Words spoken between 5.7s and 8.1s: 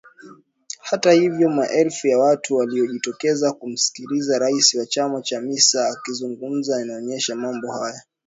akizungumza inaonyesha mambo haya.